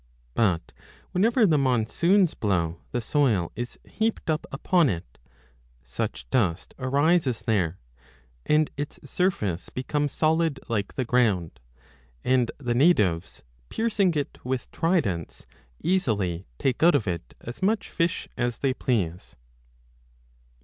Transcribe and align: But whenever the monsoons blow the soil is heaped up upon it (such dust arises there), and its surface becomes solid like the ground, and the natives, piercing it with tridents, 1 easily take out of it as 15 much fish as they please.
But 0.33 0.71
whenever 1.11 1.45
the 1.45 1.59
monsoons 1.59 2.33
blow 2.33 2.79
the 2.89 3.01
soil 3.01 3.51
is 3.55 3.77
heaped 3.87 4.31
up 4.31 4.47
upon 4.51 4.89
it 4.89 5.19
(such 5.83 6.27
dust 6.31 6.73
arises 6.79 7.43
there), 7.43 7.77
and 8.43 8.71
its 8.77 8.99
surface 9.05 9.69
becomes 9.69 10.11
solid 10.11 10.59
like 10.67 10.95
the 10.95 11.05
ground, 11.05 11.59
and 12.23 12.49
the 12.57 12.73
natives, 12.73 13.43
piercing 13.69 14.15
it 14.15 14.39
with 14.43 14.71
tridents, 14.71 15.45
1 15.81 15.81
easily 15.91 16.47
take 16.57 16.81
out 16.81 16.95
of 16.95 17.07
it 17.07 17.35
as 17.39 17.57
15 17.57 17.67
much 17.67 17.87
fish 17.91 18.27
as 18.35 18.57
they 18.57 18.73
please. 18.73 19.35